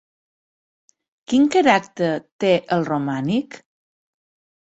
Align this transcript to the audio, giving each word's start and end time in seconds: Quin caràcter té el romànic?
Quin 1.33 1.45
caràcter 1.57 2.09
té 2.45 2.51
el 2.77 2.87
romànic? 2.89 3.61